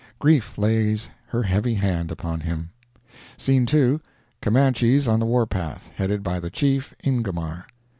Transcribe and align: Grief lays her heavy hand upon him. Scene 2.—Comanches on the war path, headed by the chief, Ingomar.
Grief 0.17 0.57
lays 0.57 1.09
her 1.27 1.43
heavy 1.43 1.75
hand 1.75 2.09
upon 2.11 2.39
him. 2.39 2.71
Scene 3.37 3.67
2.—Comanches 3.67 5.07
on 5.07 5.19
the 5.19 5.27
war 5.27 5.45
path, 5.45 5.91
headed 5.95 6.23
by 6.23 6.39
the 6.39 6.49
chief, 6.49 6.95
Ingomar. 7.03 7.67